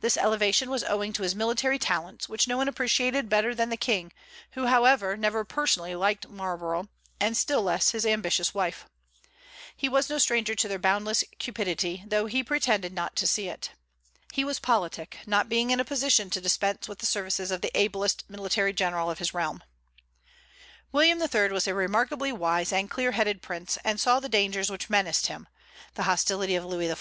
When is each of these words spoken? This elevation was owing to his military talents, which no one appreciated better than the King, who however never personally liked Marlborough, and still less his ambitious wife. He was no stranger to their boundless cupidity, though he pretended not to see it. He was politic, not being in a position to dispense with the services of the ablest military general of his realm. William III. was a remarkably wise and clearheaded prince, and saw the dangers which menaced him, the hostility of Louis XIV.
This 0.00 0.16
elevation 0.16 0.70
was 0.70 0.84
owing 0.84 1.12
to 1.12 1.22
his 1.22 1.34
military 1.34 1.78
talents, 1.78 2.30
which 2.30 2.48
no 2.48 2.56
one 2.56 2.66
appreciated 2.66 3.28
better 3.28 3.54
than 3.54 3.68
the 3.68 3.76
King, 3.76 4.10
who 4.52 4.68
however 4.68 5.18
never 5.18 5.44
personally 5.44 5.94
liked 5.94 6.30
Marlborough, 6.30 6.88
and 7.20 7.36
still 7.36 7.60
less 7.62 7.90
his 7.90 8.06
ambitious 8.06 8.54
wife. 8.54 8.86
He 9.76 9.86
was 9.86 10.08
no 10.08 10.16
stranger 10.16 10.54
to 10.54 10.66
their 10.66 10.78
boundless 10.78 11.24
cupidity, 11.38 12.02
though 12.06 12.24
he 12.24 12.42
pretended 12.42 12.94
not 12.94 13.16
to 13.16 13.26
see 13.26 13.50
it. 13.50 13.72
He 14.32 14.44
was 14.44 14.58
politic, 14.60 15.18
not 15.26 15.50
being 15.50 15.68
in 15.70 15.78
a 15.78 15.84
position 15.84 16.30
to 16.30 16.40
dispense 16.40 16.88
with 16.88 17.00
the 17.00 17.04
services 17.06 17.50
of 17.50 17.60
the 17.60 17.70
ablest 17.78 18.24
military 18.30 18.72
general 18.72 19.10
of 19.10 19.18
his 19.18 19.34
realm. 19.34 19.62
William 20.90 21.20
III. 21.20 21.48
was 21.52 21.66
a 21.68 21.74
remarkably 21.74 22.32
wise 22.32 22.72
and 22.72 22.88
clearheaded 22.90 23.42
prince, 23.42 23.76
and 23.84 24.00
saw 24.00 24.20
the 24.20 24.28
dangers 24.30 24.70
which 24.70 24.88
menaced 24.88 25.26
him, 25.26 25.46
the 25.96 26.04
hostility 26.04 26.54
of 26.54 26.64
Louis 26.64 26.88
XIV. 26.88 26.98